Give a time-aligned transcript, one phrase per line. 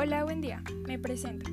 [0.00, 0.62] Hola, buen día.
[0.86, 1.50] Me presento.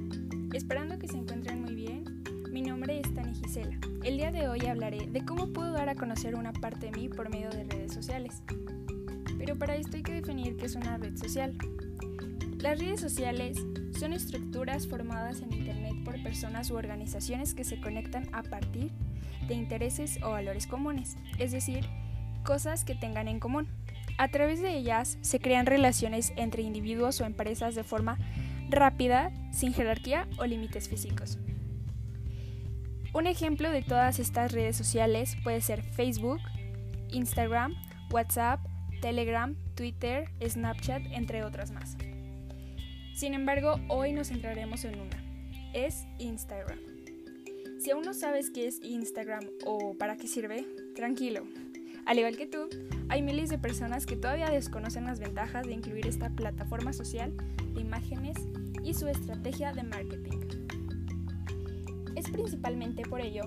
[0.54, 3.76] Esperando que se encuentren muy bien, mi nombre es Tani Gisela.
[4.04, 7.10] El día de hoy hablaré de cómo puedo dar a conocer una parte de mí
[7.10, 8.44] por medio de redes sociales.
[9.40, 11.58] Pero para esto hay que definir qué es una red social.
[12.60, 13.58] Las redes sociales
[13.98, 18.92] son estructuras formadas en Internet por personas u organizaciones que se conectan a partir
[19.48, 21.84] de intereses o valores comunes, es decir,
[22.44, 23.68] cosas que tengan en común.
[24.18, 28.18] A través de ellas se crean relaciones entre individuos o empresas de forma
[28.70, 31.38] rápida, sin jerarquía o límites físicos.
[33.14, 36.42] Un ejemplo de todas estas redes sociales puede ser Facebook,
[37.12, 37.74] Instagram,
[38.12, 38.60] WhatsApp,
[39.02, 41.98] Telegram, Twitter, Snapchat, entre otras más.
[43.14, 45.24] Sin embargo, hoy nos centraremos en una.
[45.74, 46.80] Es Instagram.
[47.80, 51.44] Si aún no sabes qué es Instagram o para qué sirve, tranquilo.
[52.06, 52.70] Al igual que tú,
[53.10, 57.34] hay miles de personas que todavía desconocen las ventajas de incluir esta plataforma social
[57.74, 58.38] de imágenes
[58.84, 60.40] y su estrategia de marketing.
[62.16, 63.44] Es principalmente por ello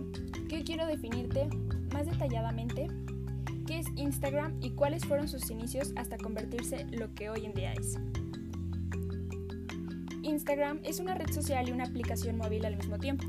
[0.49, 1.49] que quiero definirte
[1.93, 2.89] más detalladamente
[3.67, 7.73] qué es Instagram y cuáles fueron sus inicios hasta convertirse lo que hoy en día
[7.75, 7.97] es.
[10.23, 13.25] Instagram es una red social y una aplicación móvil al mismo tiempo,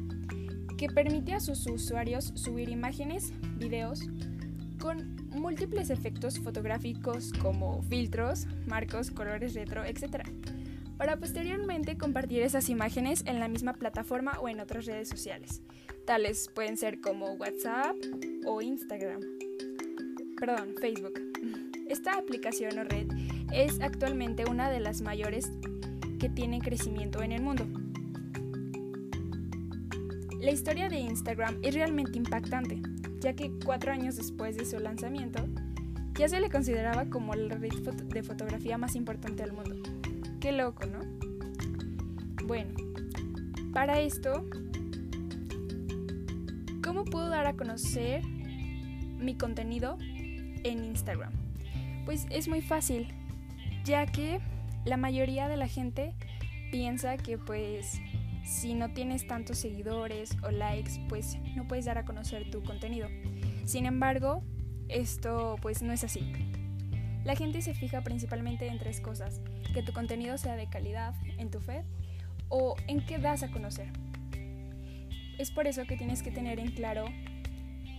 [0.78, 4.08] que permite a sus usuarios subir imágenes, videos,
[4.80, 10.24] con múltiples efectos fotográficos como filtros, marcos, colores retro, etc.
[10.98, 15.62] Para posteriormente compartir esas imágenes en la misma plataforma o en otras redes sociales.
[16.06, 17.96] Tales pueden ser como WhatsApp
[18.46, 19.22] o Instagram.
[20.40, 21.20] Perdón, Facebook.
[21.90, 23.08] Esta aplicación o red
[23.52, 25.52] es actualmente una de las mayores
[26.20, 27.66] que tiene crecimiento en el mundo.
[30.40, 32.82] La historia de Instagram es realmente impactante,
[33.20, 35.46] ya que cuatro años después de su lanzamiento,
[36.18, 37.72] ya se le consideraba como la red
[38.08, 39.76] de fotografía más importante del mundo.
[40.40, 41.00] Qué loco, ¿no?
[42.46, 42.74] Bueno,
[43.74, 44.46] para esto,
[46.84, 49.98] ¿cómo puedo dar a conocer mi contenido
[50.64, 51.32] en Instagram?
[52.06, 53.08] Pues es muy fácil,
[53.86, 54.40] ya que
[54.86, 56.14] la mayoría de la gente
[56.72, 58.02] piensa que pues
[58.44, 63.08] si no tienes tantos seguidores o likes, pues no puedes dar a conocer tu contenido.
[63.66, 64.44] Sin embargo,
[64.88, 66.32] esto pues no es así.
[67.24, 69.42] La gente se fija principalmente en tres cosas,
[69.74, 71.84] que tu contenido sea de calidad en tu feed
[72.48, 73.92] o en qué das a conocer.
[75.38, 77.06] Es por eso que tienes que tener en claro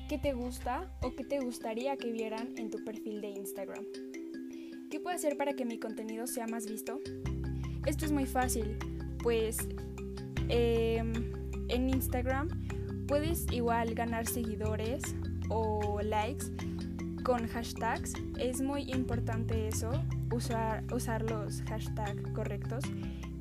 [0.09, 3.85] qué te gusta o qué te gustaría que vieran en tu perfil de Instagram.
[4.91, 6.99] ¿Qué puedo hacer para que mi contenido sea más visto?
[7.87, 8.77] Esto es muy fácil,
[9.23, 9.69] pues
[10.51, 11.13] em,
[11.69, 12.49] en Instagram
[13.07, 15.03] puedes igual ganar seguidores
[15.49, 16.47] o likes
[17.23, 18.15] con hashtags.
[18.39, 19.91] Es muy importante eso,
[20.33, 22.85] usar, usar los hashtags correctos.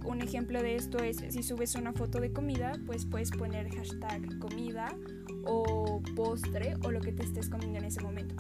[0.05, 4.39] Un ejemplo de esto es si subes una foto de comida, pues puedes poner hashtag
[4.39, 4.95] comida
[5.45, 8.35] o postre o lo que te estés comiendo en ese momento.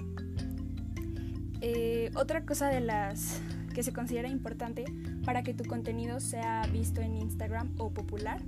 [1.61, 3.41] Eh, otra cosa de las
[3.73, 4.85] que se considera importante
[5.29, 8.41] para que tu contenido sea visto en Instagram o popular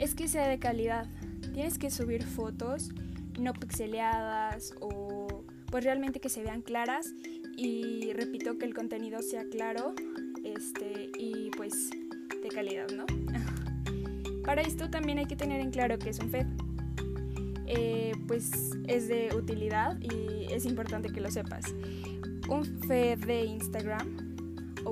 [0.00, 1.06] es que sea de calidad.
[1.54, 2.90] Tienes que subir fotos
[3.38, 7.14] no pixeleadas o pues realmente que se vean claras
[7.56, 9.94] y repito que el contenido sea claro
[10.42, 11.90] este, y pues
[12.42, 13.06] de calidad, ¿no?
[14.44, 16.48] Para esto también hay que tener en claro que es un FED.
[17.68, 18.50] Eh, pues
[18.88, 21.72] es de utilidad y es importante que lo sepas
[22.48, 24.27] un feed de Instagram,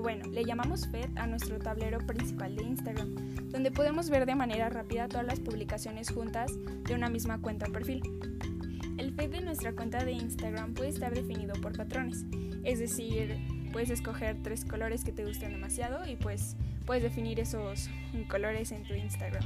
[0.00, 3.14] bueno, le llamamos feed a nuestro tablero principal de Instagram,
[3.50, 6.52] donde podemos ver de manera rápida todas las publicaciones juntas
[6.84, 8.02] de una misma cuenta o perfil.
[8.98, 12.24] El feed de nuestra cuenta de Instagram puede estar definido por patrones,
[12.64, 13.36] es decir,
[13.72, 17.88] puedes escoger tres colores que te gusten demasiado y pues puedes definir esos
[18.28, 19.44] colores en tu Instagram.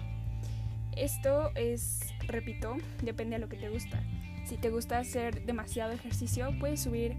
[0.97, 4.03] Esto es, repito, depende de lo que te gusta.
[4.45, 7.17] Si te gusta hacer demasiado ejercicio, puedes subir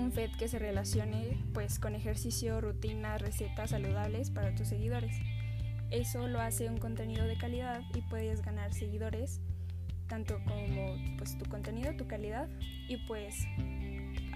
[0.00, 5.16] un feed que se relacione pues con ejercicio, rutinas, recetas saludables para tus seguidores.
[5.90, 9.40] Eso lo hace un contenido de calidad y puedes ganar seguidores
[10.08, 12.48] tanto como pues tu contenido, tu calidad
[12.88, 13.36] y pues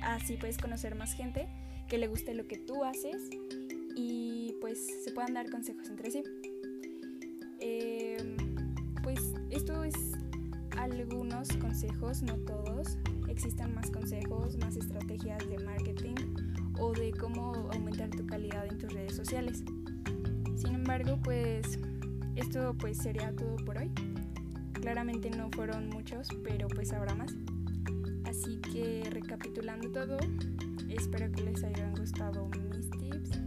[0.03, 1.49] así puedes conocer más gente
[1.89, 3.17] que le guste lo que tú haces
[3.97, 6.23] y pues se puedan dar consejos entre sí.
[7.61, 8.37] Em,
[9.03, 9.21] pues
[9.51, 9.95] esto es
[10.77, 12.99] algunos consejos, no todos,
[13.35, 16.15] existan más consejos, más estrategias de marketing
[16.79, 19.65] o de cómo aumentar tu calidad en tus redes sociales.
[20.57, 21.81] Sin embargo, pues
[22.37, 23.91] esto pues sería todo por hoy.
[24.73, 27.35] Claramente no fueron muchos, pero pues habrá más.
[28.25, 30.17] Así que recapitulando todo,
[30.89, 33.41] espero que les hayan gustado mis tips.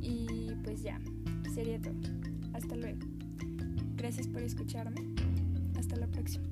[0.00, 1.00] Y pues ya,
[1.54, 1.94] Sería todo.
[2.52, 2.98] Hasta luego.
[3.94, 5.02] Gracias por escucharme.
[5.78, 6.44] Hasta la próxima.